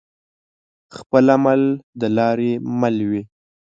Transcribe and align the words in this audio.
خپل 0.97 1.23
عمل 1.37 1.61
دلاري 2.01 2.53
مل 2.79 2.97
وي 3.09 3.21